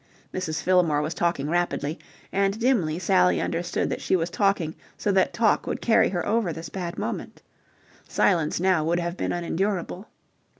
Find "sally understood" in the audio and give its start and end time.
2.97-3.87